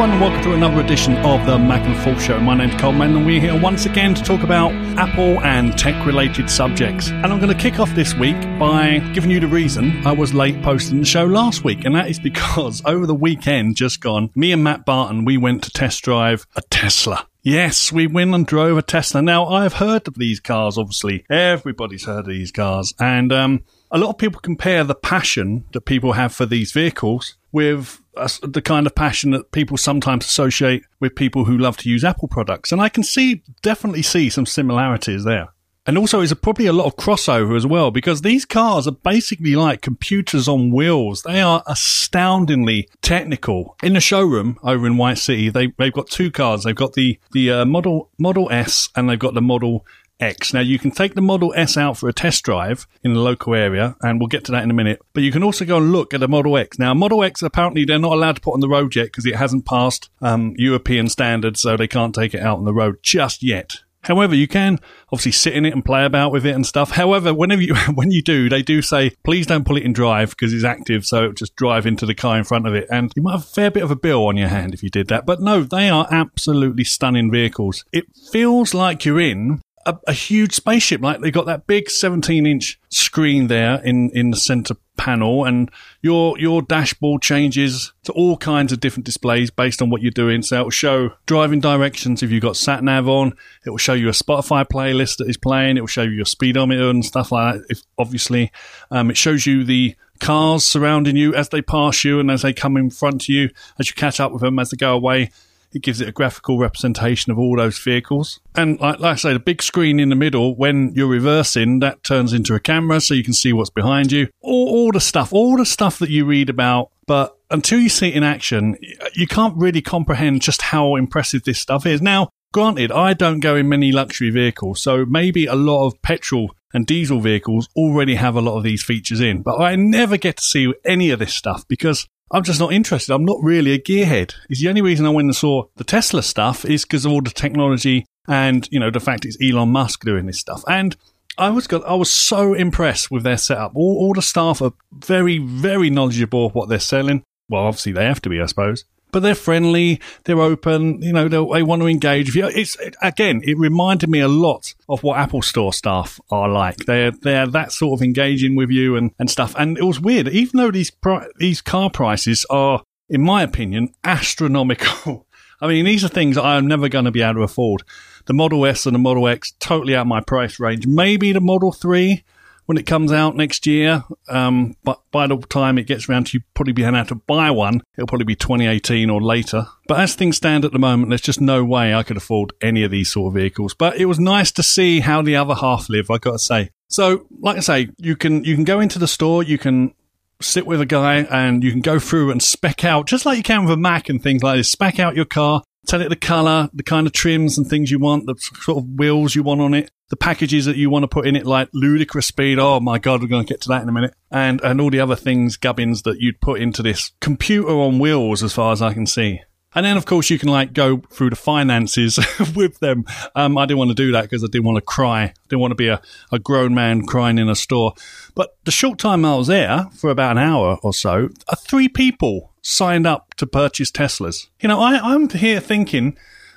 [0.00, 2.40] everyone, and welcome to another edition of the Mac and Forth Show.
[2.40, 6.48] My name's Coleman, and we're here once again to talk about Apple and tech related
[6.48, 7.10] subjects.
[7.10, 10.32] And I'm going to kick off this week by giving you the reason I was
[10.32, 14.30] late posting the show last week, and that is because over the weekend just gone,
[14.34, 17.26] me and Matt Barton, we went to test drive a Tesla.
[17.42, 19.20] Yes, we went and drove a Tesla.
[19.20, 21.26] Now, I've heard of these cars, obviously.
[21.28, 22.94] Everybody's heard of these cars.
[22.98, 27.36] And um, a lot of people compare the passion that people have for these vehicles
[27.52, 28.00] with
[28.42, 32.28] the kind of passion that people sometimes associate with people who love to use Apple
[32.28, 32.72] products.
[32.72, 35.48] And I can see, definitely see some similarities there.
[35.86, 39.56] And also, there's probably a lot of crossover as well because these cars are basically
[39.56, 41.22] like computers on wheels.
[41.22, 43.76] They are astoundingly technical.
[43.82, 46.64] In the showroom over in White City, they, they've got two cars.
[46.64, 49.86] They've got the the uh, Model Model S and they've got the Model
[50.20, 50.54] X.
[50.54, 53.54] Now you can take the Model S out for a test drive in the local
[53.54, 55.00] area, and we'll get to that in a minute.
[55.12, 56.78] But you can also go and look at the Model X.
[56.78, 59.36] Now Model X apparently they're not allowed to put on the road yet because it
[59.36, 63.42] hasn't passed um, European standards, so they can't take it out on the road just
[63.42, 63.76] yet.
[64.02, 64.78] However, you can
[65.12, 66.92] obviously sit in it and play about with it and stuff.
[66.92, 70.30] However, whenever you when you do, they do say please don't pull it in drive
[70.30, 73.22] because it's active, so just drive into the car in front of it, and you
[73.22, 75.26] might have a fair bit of a bill on your hand if you did that.
[75.26, 77.84] But no, they are absolutely stunning vehicles.
[77.92, 81.00] It feels like you're in a, a, huge spaceship.
[81.00, 85.70] Like they got that big 17 inch screen there in, in the center panel and
[86.02, 90.42] your, your dashboard changes to all kinds of different displays based on what you're doing.
[90.42, 93.32] So it will show driving directions if you've got sat nav on.
[93.64, 95.76] It will show you a Spotify playlist that is playing.
[95.76, 97.66] It will show you your speedometer and stuff like that.
[97.70, 98.52] If, obviously,
[98.90, 102.52] um, it shows you the cars surrounding you as they pass you and as they
[102.52, 105.30] come in front of you, as you catch up with them as they go away
[105.72, 108.40] it gives it a graphical representation of all those vehicles.
[108.54, 112.02] And like, like I say, the big screen in the middle, when you're reversing, that
[112.02, 114.28] turns into a camera so you can see what's behind you.
[114.40, 118.08] All, all the stuff, all the stuff that you read about, but until you see
[118.08, 118.76] it in action,
[119.14, 122.00] you can't really comprehend just how impressive this stuff is.
[122.00, 126.54] Now, granted, I don't go in many luxury vehicles, so maybe a lot of petrol
[126.72, 130.36] and diesel vehicles already have a lot of these features in, but I never get
[130.36, 133.12] to see any of this stuff because I'm just not interested.
[133.12, 134.34] I'm not really a gearhead.
[134.48, 137.22] It's the only reason I went and saw the Tesla stuff is because of all
[137.22, 140.62] the technology and, you know, the fact it's Elon Musk doing this stuff.
[140.68, 140.96] And
[141.36, 143.72] I was got, I was so impressed with their setup.
[143.74, 147.24] All, all the staff are very, very knowledgeable of what they're selling.
[147.48, 151.28] Well, obviously they have to be, I suppose but they're friendly, they're open, you know,
[151.28, 152.46] they want to engage you.
[152.46, 156.78] It's again, it reminded me a lot of what Apple Store staff are like.
[156.78, 159.54] They're they're that sort of engaging with you and, and stuff.
[159.58, 160.92] And it was weird, even though these
[161.38, 165.26] these car prices are, in my opinion, astronomical.
[165.60, 167.82] I mean, these are things I'm never going to be able to afford.
[168.24, 170.86] The Model S and the Model X totally out my price range.
[170.86, 172.24] Maybe the Model Three
[172.70, 174.04] when it comes out next year.
[174.28, 177.50] Um, but by the time it gets around to you probably being able to buy
[177.50, 179.66] one, it'll probably be 2018 or later.
[179.88, 182.84] But as things stand at the moment, there's just no way I could afford any
[182.84, 183.74] of these sort of vehicles.
[183.74, 186.70] But it was nice to see how the other half live, I got to say.
[186.86, 189.92] So, like I say, you can you can go into the store, you can
[190.40, 193.42] sit with a guy, and you can go through and spec out just like you
[193.42, 194.70] can with a Mac and things like this.
[194.70, 197.98] Spec out your car, tell it the color, the kind of trims and things you
[197.98, 201.08] want, the sort of wheels you want on it, the packages that you want to
[201.08, 202.58] put in it, like ludicrous speed.
[202.58, 204.90] Oh my god, we're going to get to that in a minute, and and all
[204.90, 208.82] the other things, gubbins that you'd put into this computer on wheels, as far as
[208.82, 209.40] I can see.
[209.74, 212.18] And then, of course, you can like go through the finances
[212.56, 213.04] with them.
[213.34, 215.22] Um, I didn't want to do that because I didn't want to cry.
[215.22, 217.94] I didn't want to be a, a grown man crying in a store.
[218.34, 221.88] But the short time I was there, for about an hour or so, uh, three
[221.88, 224.48] people signed up to purchase Teslas.
[224.60, 226.16] You know, I, I'm here thinking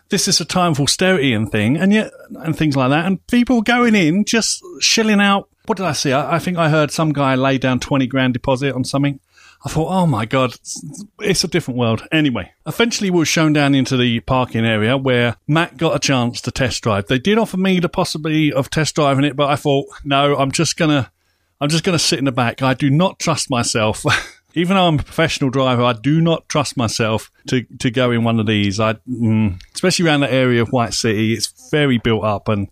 [0.10, 3.26] this is a time for austerity and thing, and yet and things like that, and
[3.28, 5.50] people going in just shilling out.
[5.66, 6.12] What did I see?
[6.12, 9.20] I, I think I heard some guy lay down twenty grand deposit on something.
[9.66, 10.56] I thought, oh my god,
[11.20, 12.06] it's a different world.
[12.12, 16.42] Anyway, eventually we were shown down into the parking area where Matt got a chance
[16.42, 17.08] to test drive.
[17.08, 20.52] They did offer me the possibility of test driving it, but I thought, no, I'm
[20.52, 21.12] just gonna,
[21.62, 22.62] I'm just gonna sit in the back.
[22.62, 24.06] I do not trust myself.
[24.56, 28.24] Even though I'm a professional driver, I do not trust myself to, to go in
[28.24, 28.80] one of these.
[28.80, 32.68] I, mm, especially around the area of White City, it's very built up and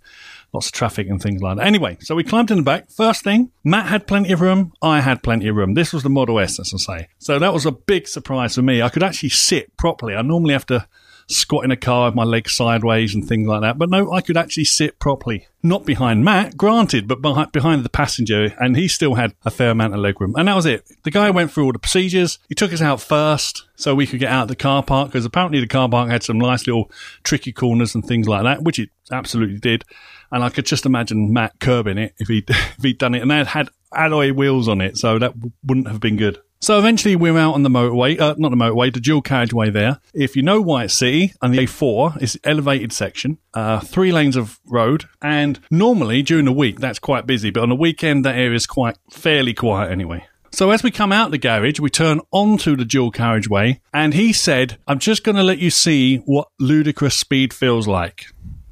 [0.53, 1.65] lots of traffic and things like that.
[1.65, 2.91] Anyway, so we climbed in the back.
[2.91, 4.73] First thing, Matt had plenty of room.
[4.81, 5.73] I had plenty of room.
[5.73, 7.07] This was the Model S, as I say.
[7.19, 8.81] So that was a big surprise for me.
[8.81, 10.15] I could actually sit properly.
[10.15, 10.87] I normally have to
[11.31, 13.77] squat in a car with my legs sideways and things like that.
[13.77, 15.47] But no, I could actually sit properly.
[15.63, 19.93] Not behind Matt, granted, but behind the passenger, and he still had a fair amount
[19.93, 20.33] of legroom.
[20.35, 20.89] And that was it.
[21.03, 22.39] The guy went through all the procedures.
[22.49, 25.25] He took us out first so we could get out of the car park because
[25.25, 26.89] apparently the car park had some nice little
[27.23, 29.83] tricky corners and things like that, which it absolutely did.
[30.31, 33.29] And I could just imagine Matt curbing it if he if he'd done it, and
[33.29, 36.39] they had alloy wheels on it, so that wouldn't have been good.
[36.61, 39.99] So eventually we're out on the motorway, uh, not the motorway, the dual carriageway there.
[40.13, 44.59] If you know White City and the A4 is elevated section, uh, three lanes of
[44.67, 48.53] road, and normally during the week that's quite busy, but on the weekend that area
[48.53, 50.23] is quite fairly quiet anyway.
[50.51, 54.31] So as we come out the garage, we turn onto the dual carriageway, and he
[54.31, 58.25] said, "I'm just going to let you see what ludicrous speed feels like."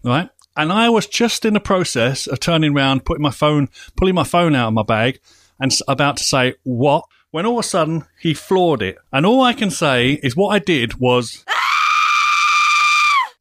[0.04, 0.30] Right?
[0.56, 4.26] And I was just in the process of turning around, putting my phone, pulling my
[4.26, 5.20] phone out of my bag,
[5.60, 8.98] and about to say what, when all of a sudden he floored it.
[9.12, 11.46] And all I can say is what I did was.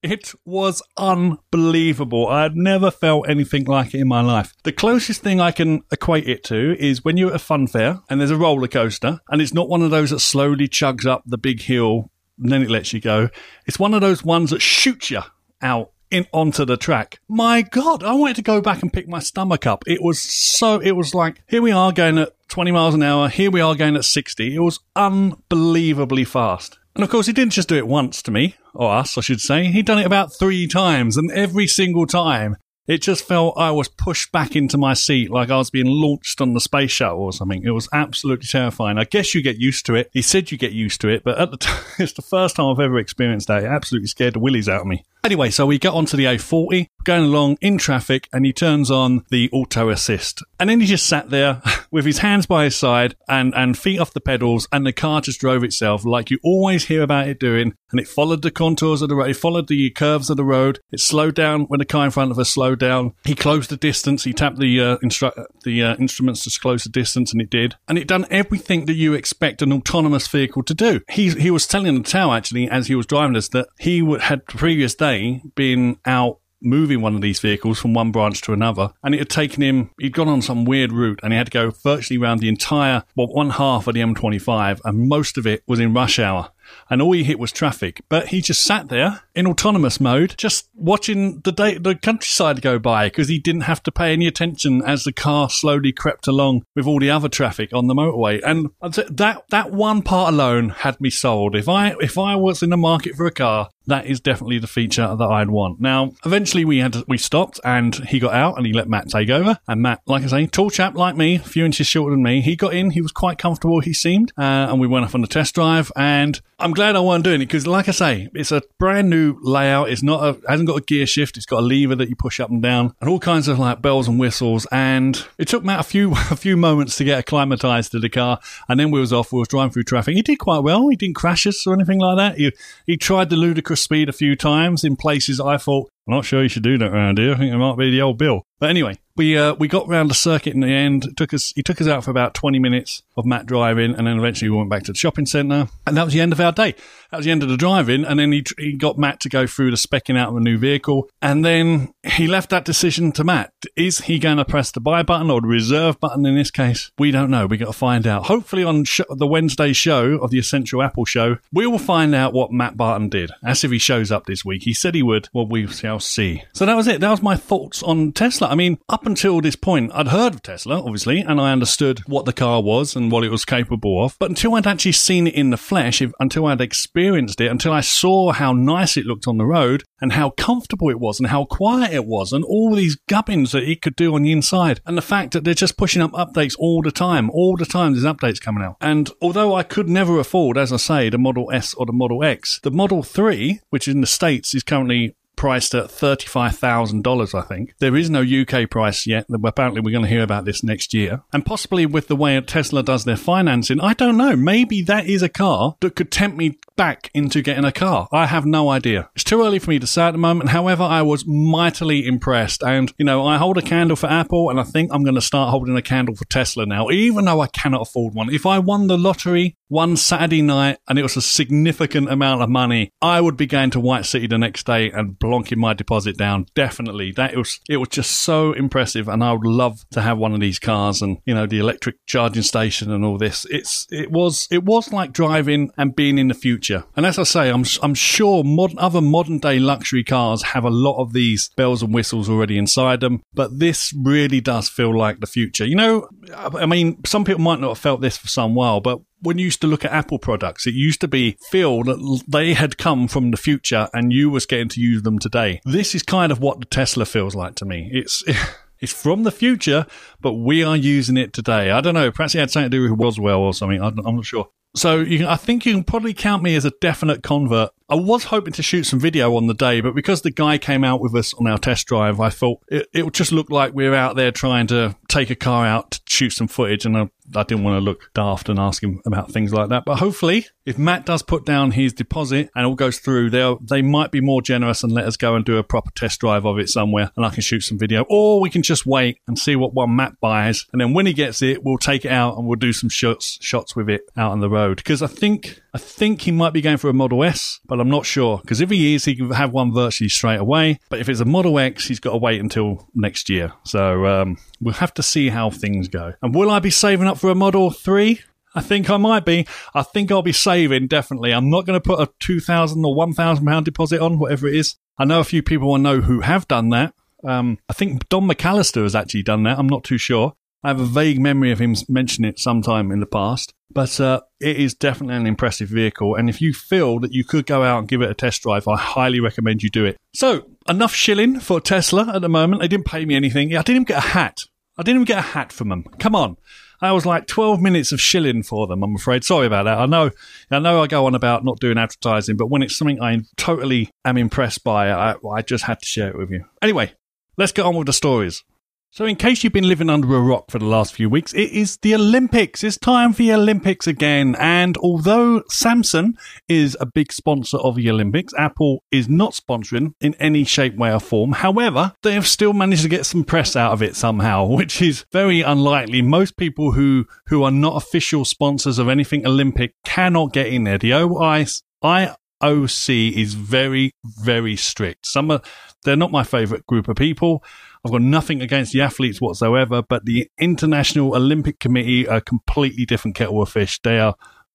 [0.00, 2.28] It was unbelievable.
[2.28, 4.54] I had never felt anything like it in my life.
[4.62, 7.98] The closest thing I can equate it to is when you're at a fun fair
[8.08, 11.24] and there's a roller coaster, and it's not one of those that slowly chugs up
[11.26, 13.28] the big hill and then it lets you go.
[13.66, 15.22] It's one of those ones that shoots you
[15.60, 17.20] out in onto the track.
[17.28, 19.84] My God, I wanted to go back and pick my stomach up.
[19.86, 20.80] It was so.
[20.80, 23.28] It was like here we are going at 20 miles an hour.
[23.28, 24.54] Here we are going at 60.
[24.54, 26.78] It was unbelievably fast.
[26.94, 29.40] And of course, he didn't just do it once to me, or us, I should
[29.40, 29.66] say.
[29.66, 32.56] He'd done it about three times, and every single time
[32.88, 36.40] it just felt I was pushed back into my seat like I was being launched
[36.40, 37.62] on the space shuttle or something.
[37.62, 38.98] It was absolutely terrifying.
[38.98, 40.10] I guess you get used to it.
[40.12, 42.66] He said you get used to it, but at the time, it's the first time
[42.66, 43.62] I've ever experienced that.
[43.62, 45.04] It absolutely scared the willies out of me.
[45.24, 49.24] Anyway, so we get onto the A40, going along in traffic, and he turns on
[49.30, 50.42] the auto assist.
[50.60, 53.98] And then he just sat there with his hands by his side and, and feet
[53.98, 57.40] off the pedals, and the car just drove itself like you always hear about it
[57.40, 57.74] doing.
[57.90, 60.80] And it followed the contours of the road, it followed the curves of the road.
[60.92, 63.14] It slowed down when the car in front of us slowed down.
[63.24, 66.90] He closed the distance, he tapped the, uh, instru- the uh, instruments to close the
[66.90, 67.76] distance, and it did.
[67.86, 71.00] And it done everything that you expect an autonomous vehicle to do.
[71.10, 74.42] He, he was telling the tow actually, as he was driving us, that he had
[74.48, 78.90] the previous day been out moving one of these vehicles from one branch to another.
[79.02, 81.50] And it had taken him, he'd gone on some weird route and he had to
[81.50, 85.62] go virtually around the entire, well, one half of the M25, and most of it
[85.66, 86.50] was in rush hour.
[86.90, 88.02] And all he hit was traffic.
[88.08, 92.78] But he just sat there in autonomous mode, just watching the day, the countryside go
[92.78, 96.64] by because he didn't have to pay any attention as the car slowly crept along
[96.74, 98.40] with all the other traffic on the motorway.
[98.44, 101.54] And that that one part alone had me sold.
[101.54, 104.66] If I if I was in the market for a car, that is definitely the
[104.66, 105.80] feature that I'd want.
[105.80, 109.30] Now, eventually we had we stopped and he got out and he let Matt take
[109.30, 109.58] over.
[109.66, 112.40] And Matt, like I say, tall chap like me, a few inches shorter than me,
[112.40, 112.90] he got in.
[112.90, 113.80] He was quite comfortable.
[113.80, 115.90] He seemed, uh, and we went off on the test drive.
[115.96, 119.38] And I'm glad I wasn't doing it because, like I say, it's a brand new
[119.42, 119.90] layout.
[119.90, 121.36] It's not a hasn't got a gear shift.
[121.36, 123.80] It's got a lever that you push up and down, and all kinds of like
[123.80, 124.66] bells and whistles.
[124.72, 128.40] And it took Matt a few a few moments to get acclimatized to the car,
[128.68, 129.32] and then we was off.
[129.32, 130.16] We was driving through traffic.
[130.16, 130.88] He did quite well.
[130.88, 132.38] He didn't crash us or anything like that.
[132.38, 132.52] He
[132.86, 136.42] he tried the ludicrous speed a few times in places I thought, I'm not sure
[136.42, 137.34] you should do that around here.
[137.34, 138.46] I think it might be the old Bill.
[138.60, 141.04] But anyway, we uh, we got round the circuit in the end.
[141.04, 144.06] It took us he took us out for about twenty minutes of Matt driving, and
[144.06, 146.40] then eventually we went back to the shopping centre, and that was the end of
[146.40, 146.74] our day.
[147.10, 149.46] That was the end of the driving, and then he he got Matt to go
[149.46, 153.22] through the specking out of a new vehicle, and then he left that decision to
[153.22, 153.52] Matt.
[153.76, 156.90] Is he going to press the buy button or the reserve button in this case?
[156.98, 157.46] We don't know.
[157.46, 158.26] We got to find out.
[158.26, 162.32] Hopefully on sh- the Wednesday show of the Essential Apple Show, we will find out
[162.32, 163.30] what Matt Barton did.
[163.44, 165.28] As if he shows up this week, he said he would.
[165.32, 165.66] Well, we
[166.00, 166.42] see.
[166.52, 167.00] So that was it.
[167.00, 168.48] That was my thoughts on Tesla.
[168.48, 172.24] I mean, up until this point, I'd heard of Tesla, obviously, and I understood what
[172.24, 174.16] the car was and what it was capable of.
[174.18, 177.72] But until I'd actually seen it in the flesh, if, until I'd experienced it, until
[177.72, 181.28] I saw how nice it looked on the road and how comfortable it was and
[181.28, 184.80] how quiet it was and all these gubbins that it could do on the inside
[184.86, 187.92] and the fact that they're just pushing up updates all the time, all the time
[187.92, 188.76] there's updates coming out.
[188.80, 192.24] And although I could never afford, as I say, the Model S or the Model
[192.24, 197.74] X, the Model 3, which in the States is currently priced at $35,000, I think.
[197.78, 199.24] There is no UK price yet.
[199.44, 201.22] Apparently, we're going to hear about this next year.
[201.32, 204.34] And possibly with the way Tesla does their financing, I don't know.
[204.34, 208.08] Maybe that is a car that could tempt me back into getting a car.
[208.12, 209.10] I have no idea.
[209.14, 210.50] It's too early for me to say at the moment.
[210.50, 212.62] However, I was mightily impressed.
[212.62, 215.20] And, you know, I hold a candle for Apple and I think I'm going to
[215.20, 218.32] start holding a candle for Tesla now, even though I cannot afford one.
[218.32, 222.48] If I won the lottery one Saturday night and it was a significant amount of
[222.48, 226.16] money, I would be going to White City the next day and blonking my deposit
[226.16, 226.46] down.
[226.54, 227.10] Definitely.
[227.12, 229.08] That was, it was just so impressive.
[229.08, 231.96] And I would love to have one of these cars and, you know, the electric
[232.06, 233.46] charging station and all this.
[233.50, 237.22] It's, it was, it was like driving and being in the future And as I
[237.22, 241.50] say, I'm I'm sure modern, other modern day luxury cars have a lot of these
[241.56, 245.64] bells and whistles already inside them, but this really does feel like the future.
[245.64, 249.00] You know, I mean, some people might not have felt this for some while, but
[249.20, 252.54] when you used to look at Apple products, it used to be feel that they
[252.54, 255.60] had come from the future and you was getting to use them today.
[255.64, 257.90] This is kind of what the Tesla feels like to me.
[257.92, 258.22] It's
[258.80, 259.86] It's from the future,
[260.20, 261.70] but we are using it today.
[261.70, 262.10] I don't know.
[262.12, 263.82] Perhaps it had something to do with Roswell or something.
[263.82, 264.48] I'm not sure.
[264.78, 267.70] So can, I think you can probably count me as a definite convert.
[267.90, 270.84] I was hoping to shoot some video on the day, but because the guy came
[270.84, 273.72] out with us on our test drive, I thought it, it would just look like
[273.72, 276.98] we were out there trying to take a car out to shoot some footage, and
[276.98, 279.86] I, I didn't want to look daft and ask him about things like that.
[279.86, 283.80] But hopefully, if Matt does put down his deposit and all goes through, they they
[283.80, 286.58] might be more generous and let us go and do a proper test drive of
[286.58, 289.56] it somewhere, and I can shoot some video, or we can just wait and see
[289.56, 292.46] what one Matt buys, and then when he gets it, we'll take it out and
[292.46, 295.78] we'll do some shots shots with it out on the road because I think I
[295.78, 298.38] think he might be going for a Model S, but I'm not sure.
[298.38, 300.78] Because if he is, he can have one virtually straight away.
[300.90, 303.52] But if it's a Model X, he's got to wait until next year.
[303.64, 306.14] So um, we'll have to see how things go.
[306.22, 308.20] And will I be saving up for a Model 3?
[308.54, 309.46] I think I might be.
[309.74, 311.32] I think I'll be saving, definitely.
[311.32, 314.76] I'm not going to put a 2,000 or 1,000 pound deposit on, whatever it is.
[314.98, 316.94] I know a few people I know who have done that.
[317.24, 319.58] Um, I think Don McAllister has actually done that.
[319.58, 320.34] I'm not too sure.
[320.64, 324.22] I have a vague memory of him mentioning it sometime in the past, but uh,
[324.40, 326.16] it is definitely an impressive vehicle.
[326.16, 328.66] And if you feel that you could go out and give it a test drive,
[328.66, 329.96] I highly recommend you do it.
[330.14, 332.60] So, enough shilling for Tesla at the moment.
[332.60, 333.50] They didn't pay me anything.
[333.50, 334.40] Yeah, I didn't even get a hat.
[334.76, 335.84] I didn't even get a hat from them.
[335.98, 336.36] Come on.
[336.80, 339.24] I was like 12 minutes of shilling for them, I'm afraid.
[339.24, 339.78] Sorry about that.
[339.78, 340.10] I know,
[340.50, 343.90] I know I go on about not doing advertising, but when it's something I totally
[344.04, 346.44] am impressed by, I, I just had to share it with you.
[346.62, 346.92] Anyway,
[347.36, 348.44] let's get on with the stories.
[348.90, 351.52] So, in case you've been living under a rock for the last few weeks, it
[351.52, 352.64] is the Olympics.
[352.64, 354.34] It's time for the Olympics again.
[354.38, 356.14] And although Samsung
[356.48, 360.90] is a big sponsor of the Olympics, Apple is not sponsoring in any shape, way,
[360.90, 361.32] or form.
[361.32, 365.04] However, they have still managed to get some press out of it somehow, which is
[365.12, 366.00] very unlikely.
[366.00, 370.78] Most people who, who are not official sponsors of anything Olympic cannot get in there.
[370.78, 373.92] The OIC, IOC is very,
[374.22, 375.06] very strict.
[375.06, 375.42] Some are,
[375.84, 377.44] they're not my favorite group of people.
[377.84, 383.16] I've got nothing against the athletes whatsoever, but the International Olympic Committee are completely different
[383.16, 383.80] kettle of fish.
[383.82, 384.14] They are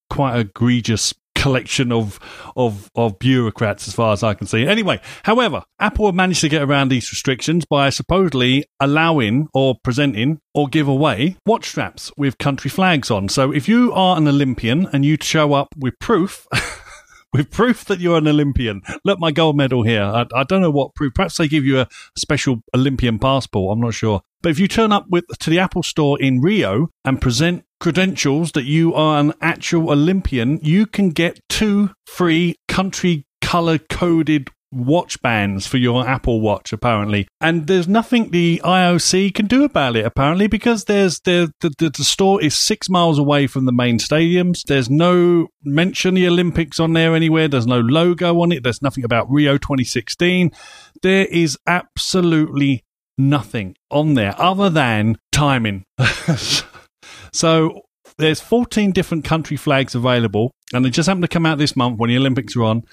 [0.09, 2.19] quite a egregious collection of
[2.55, 4.65] of of bureaucrats as far as I can see.
[4.65, 10.39] Anyway, however, Apple have managed to get around these restrictions by supposedly allowing or presenting
[10.53, 13.27] or give away watch straps with country flags on.
[13.27, 16.47] So if you are an Olympian and you show up with proof
[17.33, 18.81] with proof that you're an Olympian.
[19.03, 20.03] Look, my gold medal here.
[20.03, 21.13] I, I, don't know what proof.
[21.13, 21.87] Perhaps they give you a
[22.17, 23.73] special Olympian passport.
[23.73, 24.21] I'm not sure.
[24.41, 28.51] But if you turn up with to the Apple Store in Rio and present credentials
[28.53, 35.21] that you are an actual Olympian, you can get two free country color coded watch
[35.21, 37.27] bands for your Apple Watch, apparently.
[37.39, 42.03] And there's nothing the IOC can do about it, apparently, because there's the, the, the
[42.03, 44.63] store is six miles away from the main stadiums.
[44.63, 47.47] There's no mention the Olympics on there anywhere.
[47.47, 48.63] There's no logo on it.
[48.63, 50.51] There's nothing about Rio 2016.
[51.01, 52.83] There is absolutely
[53.17, 55.85] nothing on there other than timing.
[57.33, 57.81] so
[58.17, 61.99] there's 14 different country flags available, and they just happen to come out this month
[61.99, 62.83] when the Olympics are on.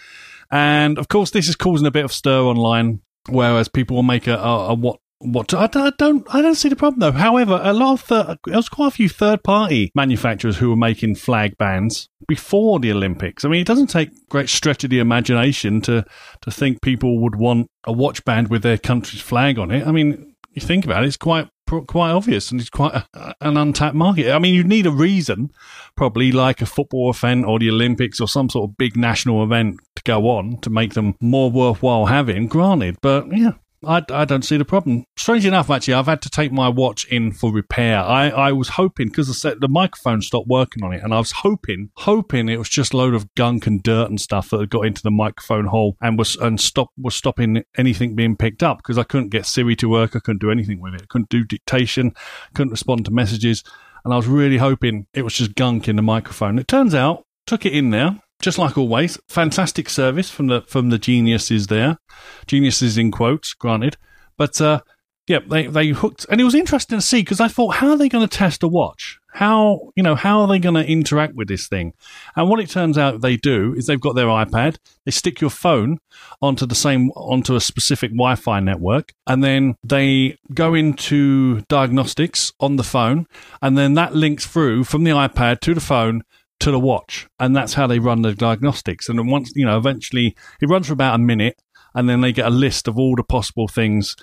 [0.51, 4.27] And of course, this is causing a bit of stir online, whereas people will make
[4.27, 7.13] a, a, a what what I, don't I don't see the problem though.
[7.13, 11.17] However, a lot of there was quite a few third party manufacturers who were making
[11.17, 13.45] flag bands before the Olympics.
[13.45, 16.05] I mean, it doesn't take great stretch of the imagination to
[16.41, 19.87] to think people would want a watch band with their country's flag on it.
[19.87, 21.49] I mean, you think about it, it's quite
[21.87, 24.33] quite obvious and it's quite a, an untapped market.
[24.33, 25.53] I mean, you'd need a reason,
[25.97, 29.81] probably like a football event or the Olympics or some sort of big national event
[29.97, 32.97] to go on to make them more worthwhile having, granted.
[33.01, 33.53] But yeah,
[33.87, 35.05] I, I don't see the problem.
[35.17, 37.99] Strange enough, actually, I've had to take my watch in for repair.
[38.01, 41.33] I, I was hoping because the, the microphone stopped working on it, and I was
[41.33, 44.71] hoping, hoping it was just a load of gunk and dirt and stuff that had
[44.71, 48.79] got into the microphone hole and was and stop was stopping anything being picked up
[48.79, 50.15] because I couldn't get Siri to work.
[50.15, 51.03] I couldn't do anything with it.
[51.03, 52.13] I couldn't do dictation.
[52.55, 53.65] Couldn't respond to messages,
[54.05, 56.59] and I was really hoping it was just gunk in the microphone.
[56.59, 60.91] It turns out, took it in there just like always, fantastic service from the from
[60.91, 61.99] the geniuses there,
[62.47, 63.97] geniuses in quotes, granted.
[64.37, 64.81] But uh,
[65.27, 67.97] yeah, they they hooked, and it was interesting to see because I thought, how are
[67.97, 69.19] they going to test a watch?
[69.33, 71.93] How you know how are they going to interact with this thing?
[72.35, 75.51] And what it turns out they do is they've got their iPad, they stick your
[75.51, 75.99] phone
[76.43, 82.77] onto the same onto a specific Wi-Fi network, and then they go into diagnostics on
[82.77, 83.27] the phone,
[83.63, 86.23] and then that links through from the iPad to the phone
[86.61, 89.09] to the watch, and that's how they run the diagnostics.
[89.09, 91.61] And then once you know, eventually it runs for about a minute,
[91.95, 94.17] and then they get a list of all the possible things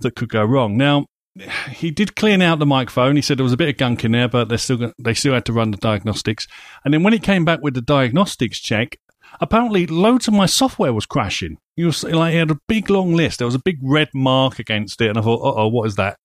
[0.00, 0.76] that could go wrong.
[0.76, 1.06] Now,
[1.70, 3.16] he did clean out the microphone.
[3.16, 5.34] He said there was a bit of gunk in there, but they still they still
[5.34, 6.46] had to run the diagnostics.
[6.84, 8.98] And then when he came back with the diagnostics check,
[9.40, 11.56] apparently loads of my software was crashing.
[11.76, 13.38] You like, he had a big long list.
[13.38, 16.18] There was a big red mark against it, and I thought, oh, what is that?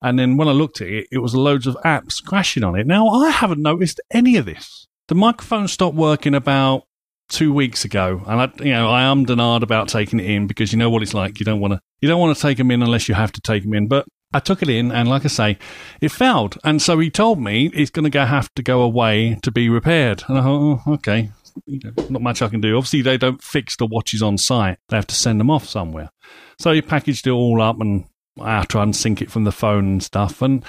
[0.00, 2.86] And then when I looked at it, it was loads of apps crashing on it.
[2.86, 4.86] Now I haven't noticed any of this.
[5.08, 6.84] The microphone stopped working about
[7.28, 10.72] two weeks ago, and I, you know, I and ahed about taking it in because
[10.72, 11.38] you know what it's like.
[11.38, 13.40] You don't want to, you don't want to take them in unless you have to
[13.40, 13.86] take them in.
[13.86, 15.58] But I took it in, and like I say,
[16.00, 16.58] it failed.
[16.64, 20.24] And so he told me it's going to have to go away to be repaired.
[20.28, 21.30] And I thought, oh, okay,
[21.66, 22.76] you know, not much I can do.
[22.76, 26.10] Obviously, they don't fix the watches on site; they have to send them off somewhere.
[26.58, 28.06] So he packaged it all up, and
[28.40, 30.42] I had to unsync it from the phone and stuff.
[30.42, 30.64] And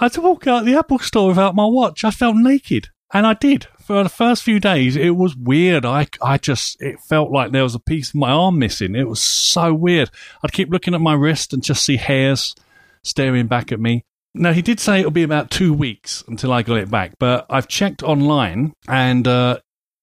[0.00, 2.04] I had to walk out the Apple store without my watch.
[2.04, 4.96] I felt naked, and I did for the first few days.
[4.96, 5.84] It was weird.
[5.84, 8.94] I I just it felt like there was a piece of my arm missing.
[8.94, 10.10] It was so weird.
[10.42, 12.54] I'd keep looking at my wrist and just see hairs
[13.02, 14.04] staring back at me.
[14.34, 17.46] Now, he did say it'll be about two weeks until I got it back, but
[17.50, 19.58] I've checked online and uh,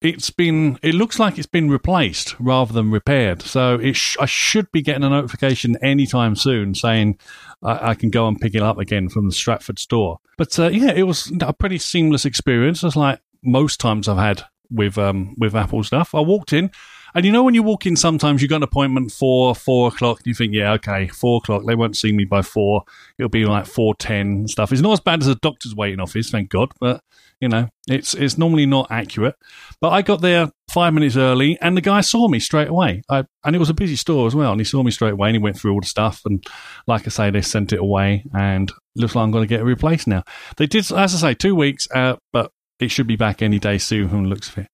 [0.08, 3.42] it's been it looks like it's been replaced rather than repaired.
[3.42, 7.18] So it sh- i should be getting a notification anytime soon saying
[7.62, 10.18] I-, I can go and pick it up again from the stratford store.
[10.38, 14.42] But uh, yeah it was a pretty seamless experience just like most times i've had
[14.70, 16.14] with um with apple stuff.
[16.14, 16.70] I walked in
[17.16, 20.18] and you know when you walk in, sometimes you got an appointment for four o'clock.
[20.18, 21.62] And you think, yeah, okay, four o'clock.
[21.64, 22.84] They won't see me by four.
[23.18, 24.70] It'll be like four ten stuff.
[24.70, 26.72] It's not as bad as a doctor's waiting office, thank God.
[26.78, 27.00] But
[27.40, 29.34] you know, it's it's normally not accurate.
[29.80, 33.02] But I got there five minutes early, and the guy saw me straight away.
[33.08, 35.30] I, and it was a busy store as well, and he saw me straight away,
[35.30, 36.20] and he went through all the stuff.
[36.26, 36.44] And
[36.86, 39.64] like I say, they sent it away, and looks like I'm going to get it
[39.64, 40.22] replaced now.
[40.58, 43.78] They did, as I say, two weeks, uh, but it should be back any day
[43.78, 44.68] soon the looks of it.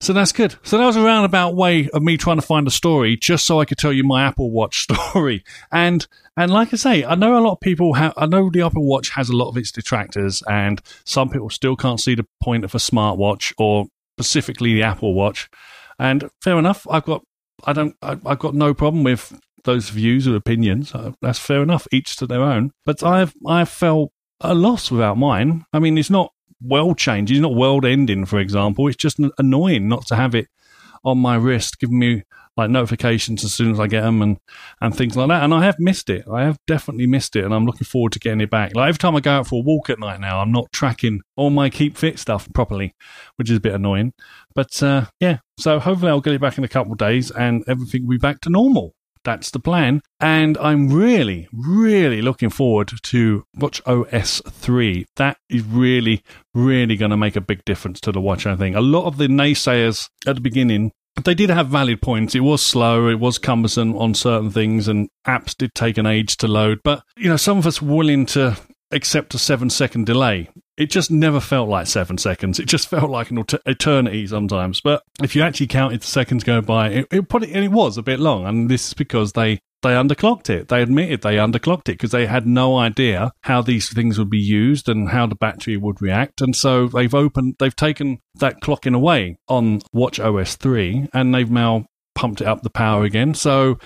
[0.00, 0.54] So that's good.
[0.62, 3.60] So that was a roundabout way of me trying to find a story just so
[3.60, 5.44] I could tell you my Apple Watch story.
[5.72, 8.62] And and like I say, I know a lot of people have I know the
[8.62, 12.26] Apple Watch has a lot of its detractors and some people still can't see the
[12.40, 13.86] point of a smartwatch or
[14.18, 15.50] specifically the Apple Watch.
[15.98, 17.24] And fair enough, I've got
[17.64, 20.94] I don't I, I've got no problem with those views or opinions.
[20.94, 22.70] Uh, that's fair enough, each to their own.
[22.84, 25.64] But I've I've felt a loss without mine.
[25.72, 27.36] I mean, it's not world changing.
[27.36, 28.88] It's not world ending, for example.
[28.88, 30.48] It's just annoying not to have it
[31.04, 32.24] on my wrist, giving me
[32.56, 34.36] like notifications as soon as I get them and,
[34.80, 35.44] and things like that.
[35.44, 36.24] And I have missed it.
[36.30, 37.44] I have definitely missed it.
[37.44, 38.74] And I'm looking forward to getting it back.
[38.74, 41.20] Like every time I go out for a walk at night now, I'm not tracking
[41.36, 42.94] all my Keep Fit stuff properly,
[43.36, 44.12] which is a bit annoying.
[44.56, 47.62] But uh, yeah, so hopefully I'll get it back in a couple of days and
[47.68, 48.94] everything will be back to normal.
[49.28, 50.00] That's the plan.
[50.20, 55.04] And I'm really, really looking forward to Watch OS 3.
[55.16, 56.22] That is really,
[56.54, 58.74] really going to make a big difference to the watch, I think.
[58.74, 60.92] A lot of the naysayers at the beginning
[61.24, 62.34] they did have valid points.
[62.34, 66.38] It was slow, it was cumbersome on certain things, and apps did take an age
[66.38, 66.78] to load.
[66.82, 68.56] But, you know, some of us willing to
[68.92, 70.48] accept a seven second delay.
[70.78, 72.58] It just never felt like seven seconds.
[72.58, 74.80] It just felt like an eternity sometimes.
[74.80, 78.02] But if you actually counted the seconds go by, it, it, and it was a
[78.02, 78.46] bit long.
[78.46, 80.68] And this is because they they underclocked it.
[80.68, 84.38] They admitted they underclocked it because they had no idea how these things would be
[84.38, 86.40] used and how the battery would react.
[86.40, 91.50] And so they've opened, they've taken that clocking away on Watch OS 3 and they've
[91.50, 91.86] now
[92.16, 93.34] pumped it up the power again.
[93.34, 93.78] So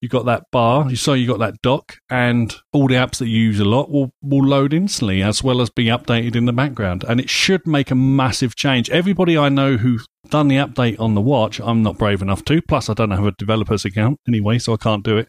[0.00, 3.28] you got that bar, you saw you got that dock, and all the apps that
[3.28, 6.52] you use a lot will, will load instantly as well as be updated in the
[6.52, 7.04] background.
[7.06, 8.88] And it should make a massive change.
[8.90, 12.62] Everybody I know who's done the update on the watch, I'm not brave enough to.
[12.62, 15.28] Plus, I don't have a developer's account anyway, so I can't do it.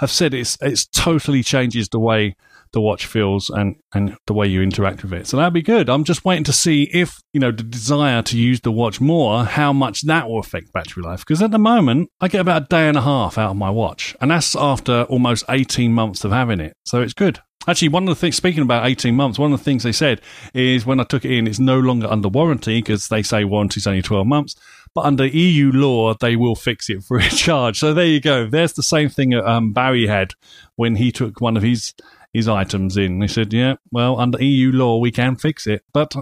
[0.00, 2.34] Have said it's it's totally changes the way
[2.74, 5.26] the watch feels and, and the way you interact with it.
[5.26, 5.88] So that'd be good.
[5.88, 9.44] I'm just waiting to see if, you know, the desire to use the watch more,
[9.44, 11.20] how much that will affect battery life.
[11.20, 13.70] Because at the moment, I get about a day and a half out of my
[13.70, 14.14] watch.
[14.20, 16.76] And that's after almost 18 months of having it.
[16.84, 17.40] So it's good.
[17.66, 20.20] Actually, one of the things, speaking about 18 months, one of the things they said
[20.52, 23.78] is when I took it in, it's no longer under warranty because they say warranty
[23.78, 24.54] is only 12 months.
[24.94, 27.78] But under EU law, they will fix it free of charge.
[27.78, 28.46] So there you go.
[28.46, 30.32] There's the same thing um, Barry had
[30.76, 31.94] when he took one of his
[32.34, 33.22] his items in.
[33.22, 35.82] He said, yeah, well, under EU law, we can fix it.
[35.94, 36.14] But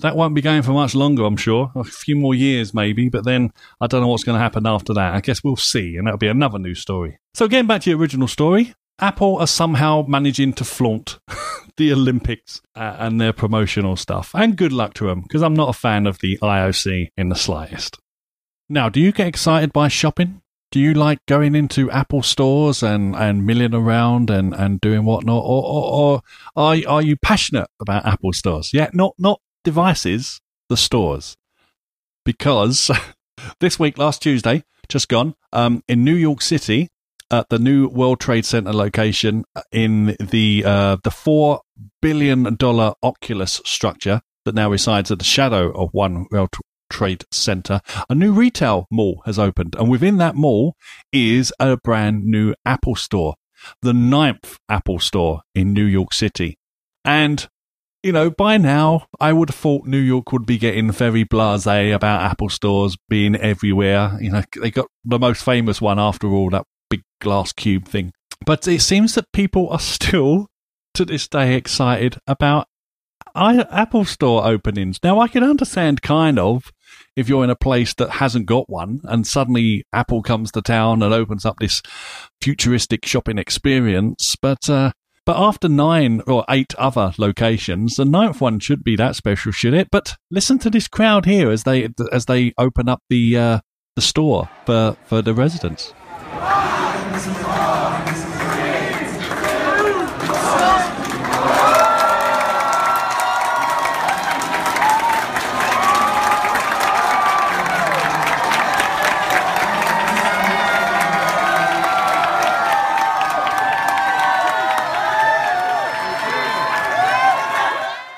[0.00, 1.70] that won't be going for much longer, I'm sure.
[1.76, 3.08] A few more years, maybe.
[3.08, 5.14] But then I don't know what's going to happen after that.
[5.14, 5.96] I guess we'll see.
[5.96, 7.18] And that'll be another new story.
[7.34, 11.18] So, getting back to the original story, Apple are somehow managing to flaunt
[11.76, 14.32] the Olympics uh, and their promotional stuff.
[14.34, 17.36] And good luck to them, because I'm not a fan of the IOC in the
[17.36, 17.98] slightest.
[18.68, 20.41] Now, do you get excited by shopping?
[20.72, 25.44] Do you like going into Apple stores and, and milling around and, and doing whatnot,
[25.44, 26.22] or, or, or
[26.56, 28.72] are are you passionate about Apple stores?
[28.72, 31.36] Yeah, not not devices, the stores,
[32.24, 32.90] because
[33.60, 36.88] this week, last Tuesday, just gone, um, in New York City,
[37.30, 41.60] at the new World Trade Center location in the uh, the four
[42.00, 46.50] billion dollar Oculus structure that now resides at the shadow of One World
[46.92, 49.74] Trade Center, a new retail mall has opened.
[49.76, 50.76] And within that mall
[51.12, 53.34] is a brand new Apple store,
[53.80, 56.58] the ninth Apple store in New York City.
[57.04, 57.48] And
[58.02, 61.94] you know, by now, I would have thought New York would be getting very blasé
[61.94, 64.18] about Apple stores being everywhere.
[64.20, 68.12] You know, they got the most famous one after all, that big glass cube thing.
[68.44, 70.48] But it seems that people are still,
[70.94, 72.66] to this day, excited about
[73.36, 74.98] uh, Apple store openings.
[75.04, 76.72] Now, I can understand kind of
[77.16, 81.02] if you're in a place that hasn't got one and suddenly Apple comes to town
[81.02, 81.82] and opens up this
[82.40, 84.36] futuristic shopping experience.
[84.40, 84.92] But uh,
[85.24, 89.74] but after nine or eight other locations, the ninth one should be that special, should
[89.74, 89.88] it?
[89.90, 93.60] But listen to this crowd here as they as they open up the uh,
[93.94, 95.92] the store for for the residents.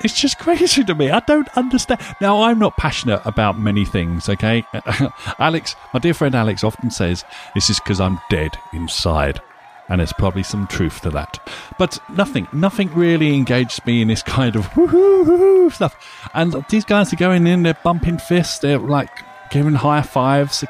[0.05, 1.09] It's just crazy to me.
[1.09, 1.99] I don't understand.
[2.21, 4.63] Now, I'm not passionate about many things, okay?
[5.39, 9.41] Alex, my dear friend Alex, often says this is because I'm dead inside.
[9.89, 11.39] And there's probably some truth to that.
[11.79, 15.95] But nothing, nothing really engaged me in this kind of woohoo stuff.
[16.35, 19.09] And these guys are going in, they're bumping fists, they're like
[19.49, 20.63] giving high fives,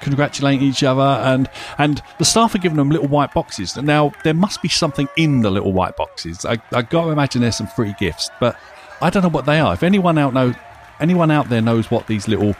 [0.00, 1.48] congratulating each other, and
[1.78, 3.76] and the staff are giving them little white boxes.
[3.76, 6.44] Now there must be something in the little white boxes.
[6.44, 8.56] I I got to imagine there's some free gifts, but
[9.00, 9.74] I don't know what they are.
[9.74, 10.54] If anyone out know,
[11.00, 12.54] anyone out there knows what these little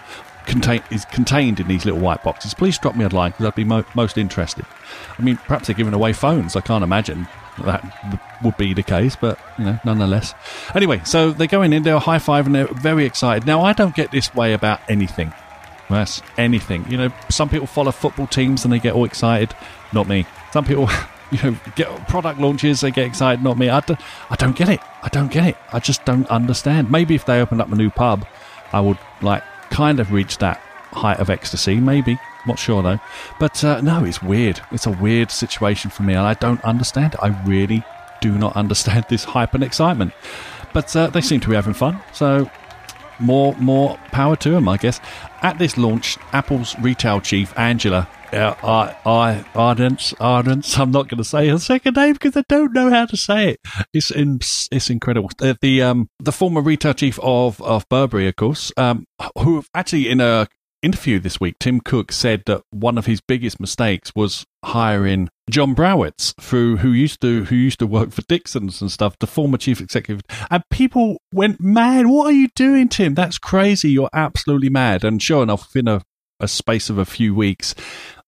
[0.46, 3.54] contain is contained in these little white boxes, please drop me a line because I'd
[3.54, 4.64] be mo- most interested.
[5.18, 6.56] I mean, perhaps they're giving away phones.
[6.56, 7.28] I can't imagine
[7.64, 7.84] that
[8.42, 10.34] would be the case, but you know, nonetheless.
[10.74, 13.46] Anyway, so they're going in, they're high five, and they're very excited.
[13.46, 15.32] Now, I don't get this way about anything.
[15.90, 16.88] That's anything.
[16.88, 19.54] You know, some people follow football teams and they get all excited.
[19.92, 20.24] Not me.
[20.52, 20.88] Some people
[21.30, 23.68] you know, get product launches, they get excited, not me.
[23.68, 24.80] I don't, I don't get it.
[25.02, 25.56] I don't get it.
[25.72, 26.90] I just don't understand.
[26.90, 28.26] Maybe if they opened up a new pub,
[28.72, 30.58] I would like kind of reach that
[30.92, 31.76] height of ecstasy.
[31.76, 32.18] Maybe.
[32.46, 32.98] Not sure though.
[33.38, 34.60] But uh, no, it's weird.
[34.72, 37.20] It's a weird situation for me, and I don't understand it.
[37.22, 37.84] I really
[38.20, 40.12] do not understand this hype and excitement.
[40.72, 42.00] But uh, they seem to be having fun.
[42.12, 42.50] So
[43.18, 45.00] more more power to them, I guess.
[45.42, 50.78] At this launch, Apple's retail chief Angela uh, I, I, Ardence, Ardence.
[50.78, 53.50] I'm not going to say her second name because I don't know how to say
[53.50, 53.60] it.
[53.92, 54.40] It's in,
[54.70, 55.30] it's incredible.
[55.38, 59.04] The, the um the former retail chief of of Burberry, of course, um,
[59.38, 60.48] who actually in a
[60.82, 65.74] interview this week, Tim Cook said that one of his biggest mistakes was hiring John
[65.74, 69.58] Browitz, through who used to who used to work for Dixon's and stuff, the former
[69.58, 72.06] chief executive, and people went mad.
[72.06, 73.14] What are you doing, Tim?
[73.14, 73.90] That's crazy.
[73.90, 75.04] You're absolutely mad.
[75.04, 76.02] And sure enough, within a,
[76.38, 77.74] a space of a few weeks,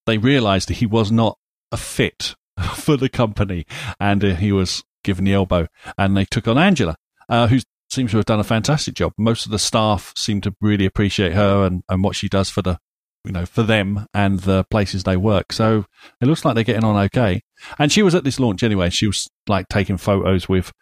[0.07, 1.39] they realised that he was not
[1.71, 2.35] a fit
[2.75, 3.67] for the company,
[4.01, 5.67] and uh, he was given the elbow,
[5.99, 6.97] and they took on Angela,
[7.29, 7.61] uh, who
[7.91, 9.13] seems to have done a fantastic job.
[9.19, 12.63] Most of the staff seem to really appreciate her and, and what she does for
[12.63, 12.79] the
[13.25, 15.53] you know, for them and the places they work.
[15.53, 15.85] So
[16.21, 17.43] it looks like they're getting on okay.
[17.79, 18.91] And she was at this launch anyway.
[18.91, 20.73] She was like taking photos with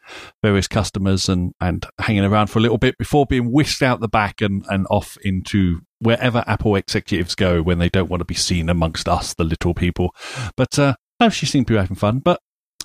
[0.43, 4.09] various customers and, and hanging around for a little bit before being whisked out the
[4.09, 8.35] back and, and off into wherever Apple executives go when they don't want to be
[8.35, 10.15] seen amongst us, the little people.
[10.57, 12.19] But uh, no, she seemed to be having fun.
[12.19, 12.41] But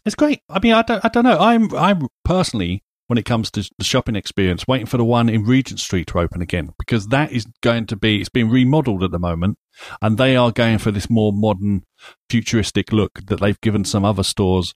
[0.06, 0.42] it's great.
[0.50, 1.40] I mean, I don't, I don't know.
[1.40, 5.44] I'm, I'm personally when it comes to the shopping experience, waiting for the one in
[5.44, 9.12] Regent Street to open again because that is going to be, it's being remodeled at
[9.12, 9.58] the moment
[10.02, 11.84] and they are going for this more modern,
[12.30, 14.74] futuristic look that they've given some other stores,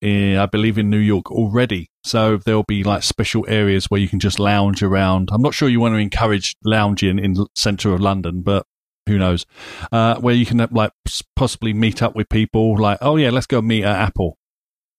[0.00, 1.90] in, I believe, in New York already.
[2.04, 5.30] So there'll be like special areas where you can just lounge around.
[5.32, 8.66] I'm not sure you want to encourage lounging in centre of London, but
[9.06, 9.46] who knows?
[9.90, 10.92] Uh, where you can like
[11.36, 14.38] possibly meet up with people like, oh yeah, let's go meet at Apple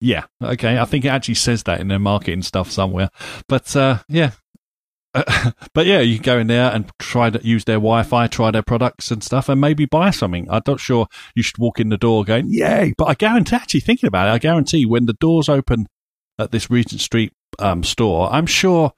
[0.01, 0.77] yeah, okay.
[0.77, 3.09] I think it actually says that in their marketing stuff somewhere.
[3.47, 4.31] But uh, yeah,
[5.73, 8.61] but yeah, you can go in there and try to use their Wi-Fi, try their
[8.61, 10.47] products and stuff, and maybe buy something.
[10.49, 13.79] I'm not sure you should walk in the door going, "Yay!" But I guarantee, actually
[13.79, 15.87] thinking about it, I guarantee when the doors open
[16.37, 18.93] at this Regent Street um, store, I'm sure.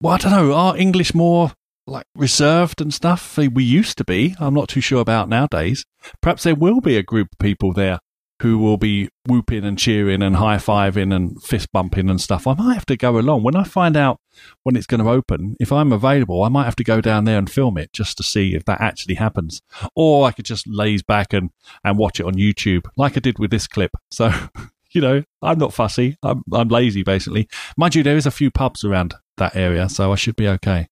[0.00, 0.52] Well, I don't know.
[0.54, 1.52] Are English more
[1.86, 3.36] like reserved and stuff?
[3.36, 4.34] We used to be.
[4.40, 5.84] I'm not too sure about nowadays.
[6.20, 8.00] Perhaps there will be a group of people there
[8.40, 12.46] who will be whooping and cheering and high fiving and fist bumping and stuff.
[12.46, 14.20] I might have to go along when I find out
[14.62, 15.56] when it's going to open.
[15.58, 18.22] If I'm available, I might have to go down there and film it just to
[18.22, 19.60] see if that actually happens.
[19.96, 21.50] Or I could just laze back and,
[21.84, 23.90] and watch it on YouTube like I did with this clip.
[24.10, 24.32] So,
[24.92, 26.16] you know, I'm not fussy.
[26.22, 27.48] I'm, I'm lazy basically.
[27.76, 30.88] Mind you, there is a few pubs around that area, so I should be okay.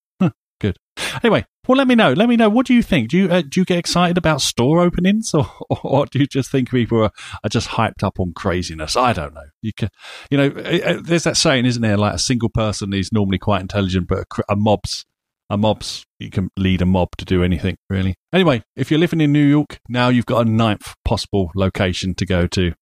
[0.59, 0.79] Good.
[1.23, 2.13] Anyway, Well, let me know.
[2.13, 2.49] Let me know.
[2.49, 3.11] What do you think?
[3.11, 5.47] Do you uh, do you get excited about store openings, or,
[5.83, 7.11] or do you just think people are,
[7.43, 8.97] are just hyped up on craziness?
[8.97, 9.49] I don't know.
[9.63, 9.89] You can,
[10.31, 11.97] you know, uh, uh, there's that saying, isn't there?
[11.97, 15.05] Like a single person is normally quite intelligent, but a, a mob's
[15.51, 18.15] a mob's you can lead a mob to do anything really.
[18.33, 22.27] Anyway, if you're living in New York now, you've got a ninth possible location to
[22.27, 22.73] go to.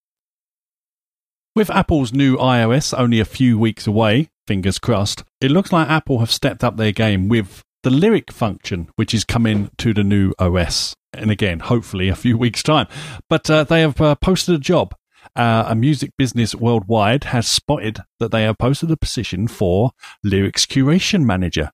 [1.56, 6.18] With Apple's new iOS only a few weeks away, fingers crossed, it looks like Apple
[6.18, 10.32] have stepped up their game with the lyric function, which is coming to the new
[10.38, 10.96] OS.
[11.12, 12.88] And again, hopefully a few weeks' time.
[13.30, 14.94] But uh, they have uh, posted a job.
[15.36, 19.92] Uh, a music business worldwide has spotted that they have posted a position for
[20.22, 21.70] lyrics curation manager.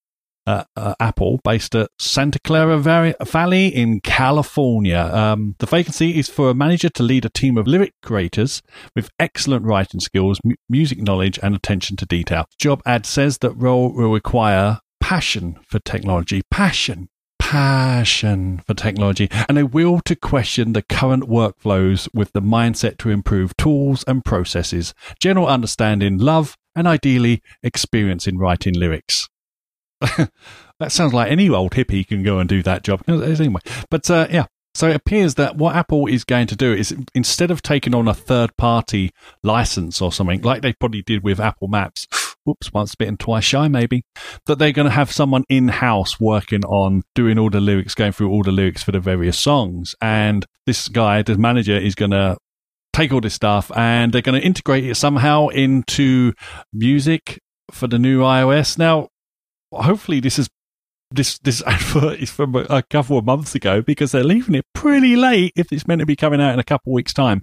[0.47, 0.65] Uh,
[0.99, 4.99] Apple, based at Santa Clara Valley in California.
[4.99, 8.61] Um, the vacancy is for a manager to lead a team of lyric creators
[8.97, 12.47] with excellent writing skills, mu- music knowledge, and attention to detail.
[12.59, 17.09] Job ad says that role will require passion for technology, passion,
[17.39, 23.11] passion for technology, and a will to question the current workflows with the mindset to
[23.11, 29.29] improve tools and processes, general understanding, love, and ideally experience in writing lyrics.
[30.01, 33.03] that sounds like any old hippie can go and do that job.
[33.09, 33.61] Anyway,
[33.91, 37.51] but uh, yeah, so it appears that what Apple is going to do is instead
[37.51, 41.69] of taking on a third party license or something, like they probably did with Apple
[41.69, 42.07] Maps,
[42.51, 44.03] whoops, once bitten, twice shy, maybe,
[44.47, 48.13] that they're going to have someone in house working on doing all the lyrics, going
[48.13, 49.95] through all the lyrics for the various songs.
[50.01, 52.37] And this guy, the manager, is going to
[52.93, 56.33] take all this stuff and they're going to integrate it somehow into
[56.73, 58.77] music for the new iOS.
[58.77, 59.09] Now,
[59.73, 60.49] hopefully, this is
[61.13, 65.17] this this advert is from a, couple of months ago because they're leaving it pretty
[65.17, 67.43] late if it's meant to be coming out in a couple of weeks' time.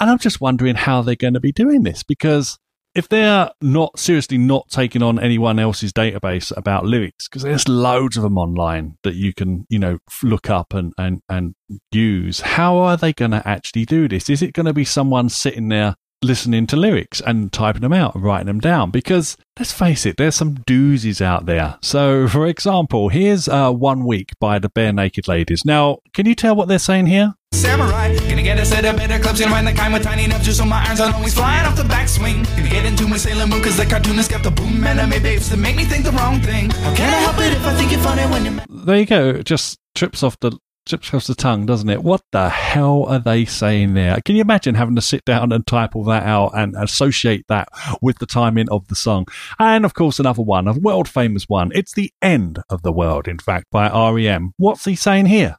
[0.00, 2.58] And I'm just wondering how they're going to be doing this because
[2.94, 8.16] if they're not seriously not taking on anyone else's database about lyrics, because there's loads
[8.16, 11.54] of them online that you can, you know, look up and, and, and
[11.90, 14.28] use, how are they going to actually do this?
[14.28, 18.14] Is it going to be someone sitting there listening to lyrics and typing them out
[18.14, 21.76] and writing them down because let's face it, there's some doozies out there.
[21.82, 25.64] So, for example, here's uh, One Week by the bare naked Ladies.
[25.64, 27.34] Now, can you tell what they're saying here?
[27.52, 30.42] Samurai, gonna get a set of better clubs and run the kind with tiny enough
[30.42, 32.44] just so my irons are always flying off the backswing.
[32.56, 35.58] Gonna get into my Sailor Moon cause the cartoonist got the boom anime babes that
[35.58, 36.70] make me think the wrong thing.
[36.70, 38.84] How can I help it if I think you're funny when you're.
[38.84, 42.02] There you go, just trips off the chips across the tongue, doesn't it?
[42.02, 44.20] What the hell are they saying there?
[44.24, 47.68] Can you imagine having to sit down and type all that out and associate that
[48.00, 49.26] with the timing of the song?
[49.58, 51.70] And of course, another one, a world famous one.
[51.74, 54.54] It's the end of the world, in fact, by REM.
[54.56, 55.56] What's he saying here?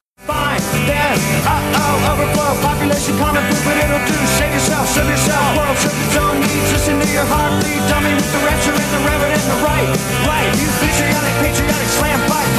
[0.85, 3.15] Then, uh-oh, overflow, population
[3.65, 4.17] but it'll do.
[4.53, 5.77] Yourself, shove yourself, world
[6.15, 6.69] own needs.
[6.71, 9.89] Listen to your heartbeat, dummy with the rapture and the reverend the right,
[10.29, 10.49] right.
[10.61, 12.49] You patriotic, patriotic, slam, fight,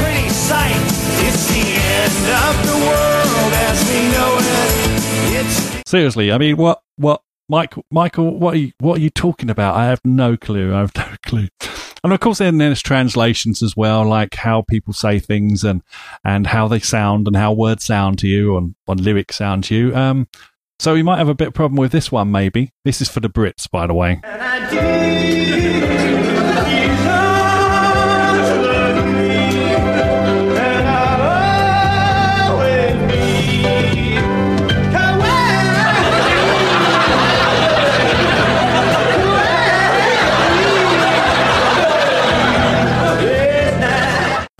[0.00, 0.78] pretty sight.
[1.26, 5.44] It's the end of the world as we know it.
[5.44, 9.50] It's Seriously, I mean, what, what, Michael, Michael, what are you, what are you talking
[9.50, 9.74] about?
[9.76, 10.74] I have no clue.
[10.74, 11.48] I have no clue.
[12.02, 15.82] And of course, then there's translations as well, like how people say things and,
[16.24, 19.74] and how they sound and how words sound to you and, and lyrics sound to
[19.74, 19.94] you.
[19.94, 20.28] Um,
[20.78, 22.72] so we might have a bit of problem with this one, maybe.
[22.84, 24.20] This is for the Brits, by the way.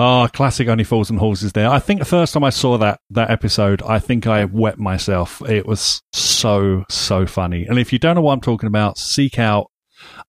[0.02, 1.68] Ah, oh, classic Only Fools and Horses there.
[1.68, 5.42] I think the first time I saw that that episode, I think I wept myself.
[5.46, 7.66] It was so, so funny.
[7.66, 9.70] And if you don't know what I'm talking about, seek out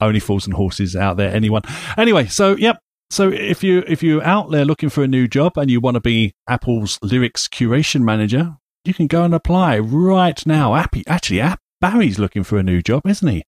[0.01, 1.61] Only Fools and Horses out there, anyone.
[1.97, 2.79] Anyway, so yep.
[3.11, 5.95] So if you if you're out there looking for a new job and you want
[5.95, 10.75] to be Apple's lyrics curation manager, you can go and apply right now.
[10.75, 13.45] Appy, actually, Barry's looking for a new job, isn't he?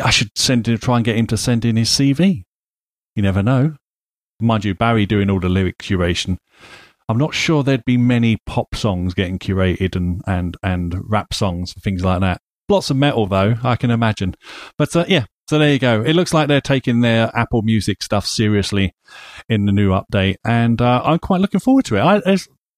[0.00, 2.44] I should send him, try and get him to send in his CV.
[3.16, 3.74] You never know
[4.40, 6.38] mind you, Barry doing all the lyric curation.
[7.08, 11.74] I'm not sure there'd be many pop songs getting curated and and and rap songs
[11.74, 12.40] and things like that.
[12.68, 14.34] Lots of metal though, I can imagine.
[14.78, 16.02] But uh, yeah, so there you go.
[16.02, 18.94] It looks like they're taking their Apple Music stuff seriously
[19.48, 22.00] in the new update, and uh, I'm quite looking forward to it.
[22.00, 22.36] I,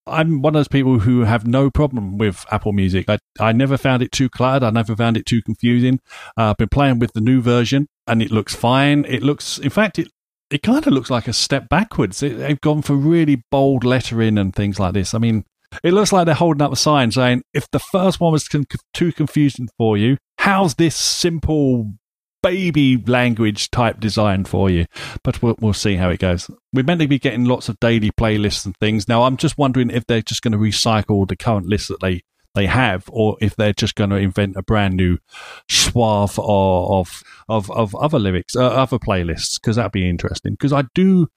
[0.09, 3.09] I'm one of those people who have no problem with Apple Music.
[3.09, 4.63] I, I never found it too cluttered.
[4.63, 6.01] I never found it too confusing.
[6.37, 9.05] Uh, I've been playing with the new version and it looks fine.
[9.07, 10.09] It looks, in fact, it
[10.51, 12.23] it kind of looks like a step backwards.
[12.23, 15.15] It, they've gone for really bold lettering and things like this.
[15.15, 15.45] I mean,
[15.83, 18.49] it looks like they're holding up a sign saying, if the first one was
[18.95, 21.93] too confusing for you, how's this simple
[22.43, 24.87] baby language type design for you.
[25.25, 26.49] But we'll, we'll see how it goes.
[26.73, 29.09] We're meant to be getting lots of daily playlists and things.
[29.09, 32.23] Now, I'm just wondering if they're just going to recycle the current list that they
[32.57, 35.19] they have, or if they're just going to invent a brand new
[35.69, 40.55] swath of of of, other lyrics, uh, other playlists, because that'd be interesting.
[40.55, 41.29] Because I do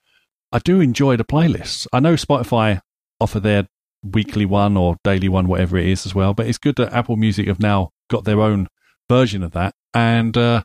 [0.50, 1.86] I do enjoy the playlists.
[1.92, 2.80] I know Spotify
[3.20, 3.68] offer their
[4.02, 6.34] weekly one or daily one, whatever it is, as well.
[6.34, 8.66] But it's good that Apple Music have now got their own
[9.08, 10.62] version of that, and uh,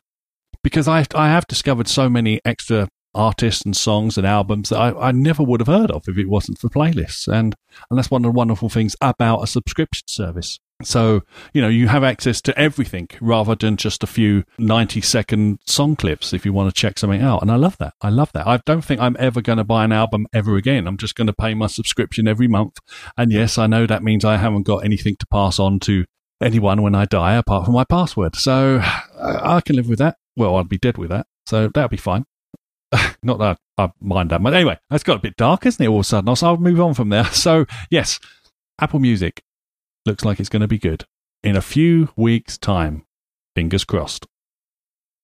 [0.64, 5.08] because I I have discovered so many extra artists and songs and albums that I,
[5.08, 7.54] I never would have heard of if it wasn't for playlists, and
[7.90, 10.58] and that's one of the wonderful things about a subscription service.
[10.82, 11.22] So,
[11.54, 15.96] you know, you have access to everything rather than just a few 90 second song
[15.96, 17.40] clips if you want to check something out.
[17.40, 17.94] And I love that.
[18.02, 18.46] I love that.
[18.46, 20.86] I don't think I'm ever going to buy an album ever again.
[20.86, 22.78] I'm just going to pay my subscription every month.
[23.16, 26.04] And yes, I know that means I haven't got anything to pass on to
[26.42, 28.36] anyone when I die apart from my password.
[28.36, 28.80] So
[29.18, 30.18] I can live with that.
[30.36, 31.26] Well, I'd be dead with that.
[31.46, 32.26] So that'll be fine.
[33.22, 34.54] Not that I mind that much.
[34.54, 36.36] Anyway, that's got a bit dark, isn't it, all of a sudden?
[36.36, 37.24] So I'll move on from there.
[37.32, 38.18] So, yes,
[38.80, 39.42] Apple Music
[40.04, 41.04] looks like it's going to be good
[41.42, 43.04] in a few weeks' time.
[43.54, 44.26] Fingers crossed.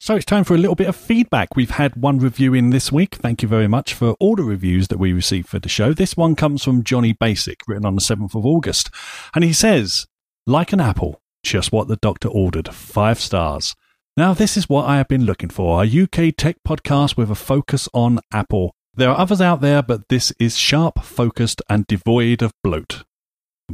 [0.02, 1.54] So it's time for a little bit of feedback.
[1.54, 3.14] We've had one review in this week.
[3.14, 5.92] Thank you very much for all the reviews that we received for the show.
[5.92, 8.90] This one comes from Johnny Basic, written on the 7th of August.
[9.32, 10.06] And he says,
[10.44, 13.76] like an apple, just what the doctor ordered, five stars.
[14.14, 17.34] Now, this is what I have been looking for a UK tech podcast with a
[17.34, 18.74] focus on Apple.
[18.94, 23.04] There are others out there, but this is sharp, focused, and devoid of bloat.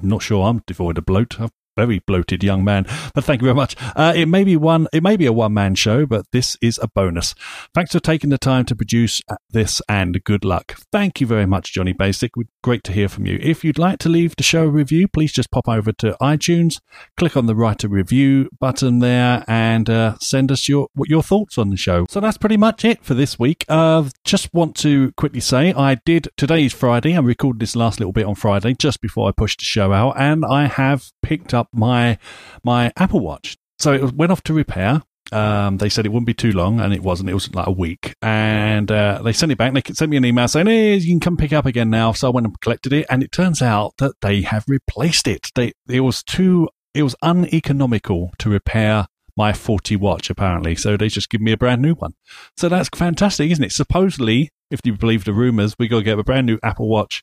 [0.01, 1.41] I'm not sure I'm devoid of bloat.
[1.41, 2.85] I've very bloated young man.
[3.15, 3.77] But thank you very much.
[3.95, 6.79] Uh, it may be one, it may be a one man show, but this is
[6.83, 7.37] a bonus.
[7.73, 10.77] Thanks for taking the time to produce this, and good luck.
[10.91, 12.33] Thank you very much, Johnny Basic.
[12.65, 13.39] Great to hear from you.
[13.41, 16.81] If you'd like to leave the show a review, please just pop over to iTunes,
[17.17, 21.59] click on the write a review button there, and uh, send us your your thoughts
[21.59, 22.07] on the show.
[22.11, 23.65] So that's pretty much it for this week.
[23.69, 27.17] Uh, just want to quickly say I did today's Friday.
[27.17, 30.15] I recorded this last little bit on Friday just before I pushed the show out,
[30.19, 32.19] and I have picked up my
[32.65, 33.57] my Apple Watch.
[33.79, 35.03] So it went off to repair.
[35.31, 37.29] Um, they said it wouldn't be too long, and it wasn't.
[37.29, 39.75] It was like a week, and uh, they sent it back.
[39.75, 42.29] They sent me an email saying, "Hey, you can come pick up again now." So
[42.29, 45.51] I went and collected it, and it turns out that they have replaced it.
[45.55, 51.09] They it was too it was uneconomical to repair my faulty watch apparently, so they
[51.09, 52.15] just give me a brand new one.
[52.57, 53.73] So that's fantastic, isn't it?
[53.73, 57.23] Supposedly, if you believe the rumors, we got to get a brand new Apple Watch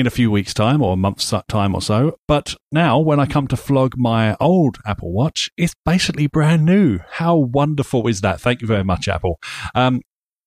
[0.00, 2.18] in a few weeks' time or a month's time or so.
[2.26, 6.98] But now, when I come to flog my old Apple Watch, it's basically brand new.
[7.10, 8.40] How wonderful is that?
[8.40, 9.38] Thank you very much, Apple.
[9.74, 10.00] Um,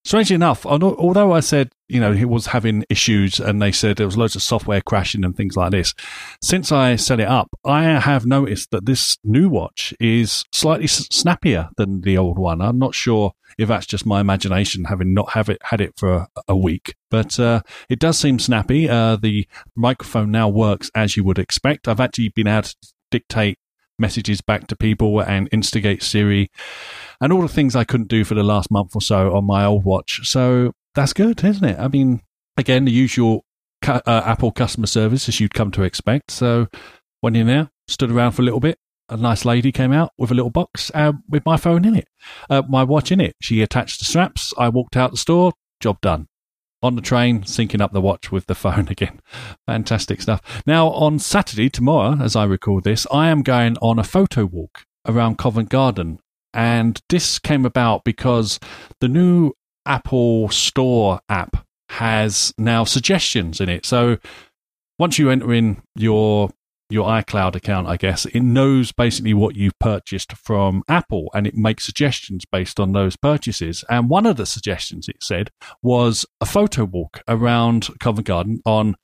[0.04, 4.08] strangely enough, although I said you know he was having issues and they said there
[4.08, 5.94] was loads of software crashing and things like this,
[6.42, 11.70] since I set it up, I have noticed that this new watch is slightly snappier
[11.78, 12.62] than the old one.
[12.62, 16.28] I'm not sure if that's just my imagination having not have it had it for
[16.48, 16.96] a, week.
[17.12, 18.89] But uh, it does seem snappy.
[18.89, 21.88] Uh, the microphone now works as you would expect.
[21.88, 22.76] I've actually been able to
[23.12, 23.60] dictate
[23.99, 26.49] messages back to people and instigate Siri
[27.21, 29.65] and all the things I couldn't do for the last month or so on my
[29.65, 30.27] old watch.
[30.27, 31.79] So that's good, isn't it?
[31.79, 32.21] I mean,
[32.58, 33.45] again, the usual
[33.88, 36.32] uh, Apple customer service as you'd come to expect.
[36.32, 36.67] So
[37.21, 38.77] went in there, stood around for a little bit,
[39.10, 42.08] a nice lady came out with a little box uh, with my phone in it,
[42.49, 43.36] uh, my watch in it.
[43.41, 44.53] She attached the straps.
[44.58, 45.53] I walked out the store.
[45.79, 46.27] Job done.
[46.84, 49.22] On the train, syncing up the watch with the phone again.
[49.65, 50.41] Fantastic stuff.
[50.67, 54.86] Now, on Saturday, tomorrow, as I record this, I am going on a photo walk
[55.08, 56.19] around Covent Garden.
[56.54, 58.60] And this came about because
[59.00, 59.54] the new
[59.86, 63.86] Apple Store app has now suggestions in it.
[63.86, 64.17] So
[65.00, 66.50] once you enter in your
[66.93, 71.56] your iCloud account, I guess, it knows basically what you've purchased from Apple and it
[71.56, 73.84] makes suggestions based on those purchases.
[73.89, 75.49] And one of the suggestions it said
[75.82, 78.96] was a photo walk around Covent Garden on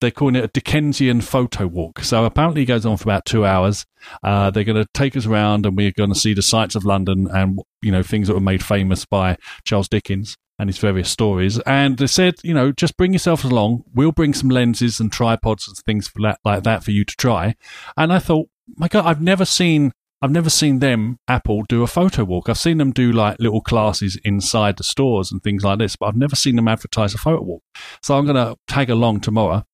[0.00, 2.00] they're calling it a Dickensian photo walk.
[2.00, 3.86] So apparently it goes on for about two hours.
[4.22, 6.84] Uh, they're going to take us around and we're going to see the sights of
[6.84, 11.10] London and, you know, things that were made famous by Charles Dickens and his various
[11.10, 11.58] stories.
[11.66, 13.82] And they said, you know, just bring yourself along.
[13.92, 17.56] We'll bring some lenses and tripods and things that, like that for you to try.
[17.96, 19.90] And I thought, my God, I've never seen.
[20.22, 22.48] I've never seen them, Apple, do a photo walk.
[22.48, 26.06] I've seen them do like little classes inside the stores and things like this, but
[26.06, 27.64] I've never seen them advertise a photo walk.
[28.00, 29.64] So I'm going to tag along tomorrow.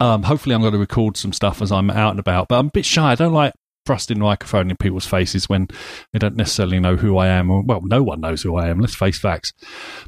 [0.00, 2.66] Um, hopefully, I'm going to record some stuff as I'm out and about, but I'm
[2.66, 3.12] a bit shy.
[3.12, 3.52] I don't like
[3.88, 5.66] thrusting microphone in people's faces when
[6.12, 7.50] they don't necessarily know who I am.
[7.50, 8.80] Or, well, no one knows who I am.
[8.80, 9.54] Let's face facts.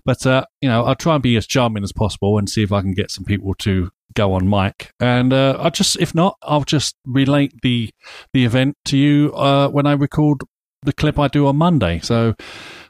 [0.04, 2.72] But uh, you know, I'll try and be as charming as possible and see if
[2.72, 4.92] I can get some people to go on mic.
[5.00, 7.90] And uh, I just, if not, I'll just relate the
[8.34, 10.42] the event to you uh, when I record
[10.82, 12.00] the clip I do on Monday.
[12.00, 12.34] So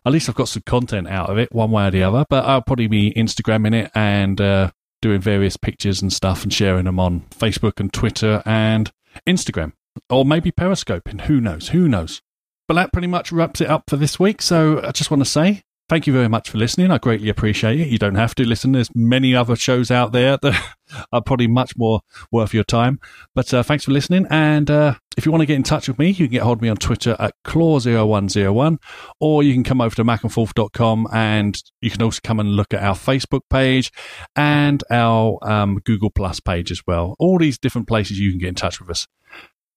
[0.04, 2.24] at least I've got some content out of it, one way or the other.
[2.28, 6.86] But I'll probably be Instagramming it and uh, doing various pictures and stuff and sharing
[6.86, 8.90] them on Facebook and Twitter and
[9.28, 9.72] Instagram.
[10.08, 11.68] Or maybe Periscope, and who knows?
[11.68, 12.22] Who knows?
[12.68, 14.40] But that pretty much wraps it up for this week.
[14.40, 16.92] So I just want to say thank you very much for listening.
[16.92, 17.88] I greatly appreciate it.
[17.88, 18.70] You don't have to listen.
[18.70, 20.74] There's many other shows out there that
[21.12, 23.00] are probably much more worth your time.
[23.34, 24.28] But uh, thanks for listening.
[24.30, 26.58] And uh, if you want to get in touch with me, you can get hold
[26.58, 28.78] of me on Twitter at claw0101,
[29.18, 32.84] or you can come over to macandforth.com and you can also come and look at
[32.84, 33.90] our Facebook page
[34.36, 37.16] and our um, Google Plus page as well.
[37.18, 39.08] All these different places you can get in touch with us.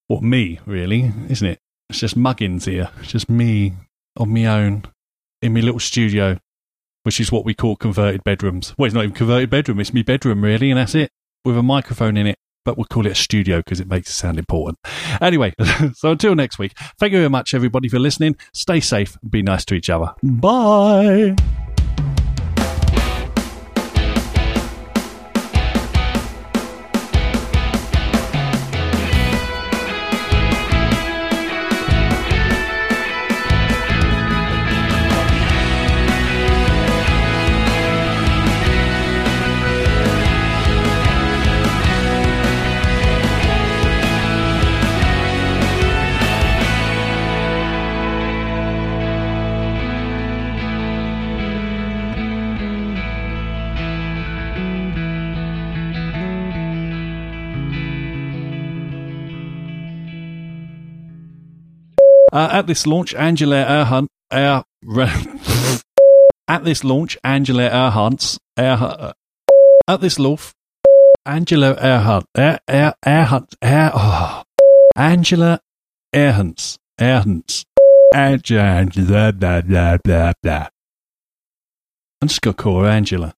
[0.09, 1.59] Or me, really, isn't it?
[1.89, 2.89] It's just muggins here.
[2.99, 3.73] It's just me
[4.17, 4.83] on my own
[5.41, 6.39] in my little studio,
[7.03, 8.73] which is what we call converted bedrooms.
[8.77, 11.11] Well, it's not even converted bedroom, it's my bedroom, really, and that's it,
[11.45, 12.37] with a microphone in it.
[12.65, 14.79] But we'll call it a studio because it makes it sound important.
[15.19, 15.53] Anyway,
[15.93, 18.37] so until next week, thank you very much, everybody, for listening.
[18.53, 20.13] Stay safe, be nice to each other.
[20.23, 21.35] Bye.
[62.33, 64.63] Uh, at this launch, Angela Earhart, Air,
[66.47, 69.13] at this launch, Angela Earhart's Earhart, uh,
[69.87, 70.51] at this launch,
[71.27, 74.41] Angela Earhart, Air, Air, Earhart, Air, oh,
[74.95, 75.59] Angela
[76.11, 77.65] Earhart, Earhart,
[78.15, 80.67] Angela, blah, blah, blah, blah, blah.
[82.19, 83.35] I'm just going to call her Angela.